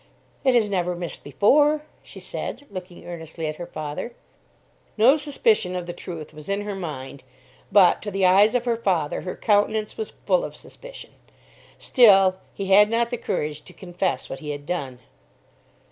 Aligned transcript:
"It 0.43 0.55
has 0.55 0.67
never 0.67 0.95
missed 0.95 1.23
before," 1.23 1.83
she 2.01 2.19
said, 2.19 2.65
looking 2.71 3.05
earnestly 3.05 3.45
at 3.45 3.57
her 3.57 3.67
father. 3.67 4.13
No 4.97 5.15
suspicion 5.15 5.75
of 5.75 5.85
the 5.85 5.93
truth 5.93 6.33
was 6.33 6.49
in 6.49 6.61
her 6.61 6.73
mind; 6.73 7.23
but, 7.71 8.01
to 8.01 8.09
the 8.09 8.25
eyes 8.25 8.55
of 8.55 8.65
her 8.65 8.77
father, 8.77 9.21
her 9.21 9.35
countenance 9.35 9.97
was 9.99 10.09
full 10.25 10.43
of 10.43 10.55
suspicion. 10.55 11.11
Still, 11.77 12.37
he 12.55 12.65
had 12.71 12.89
not 12.89 13.11
the 13.11 13.17
courage 13.17 13.61
to 13.61 13.73
confess 13.73 14.27
what 14.27 14.39
he 14.39 14.49
had 14.49 14.65
done. 14.65 14.97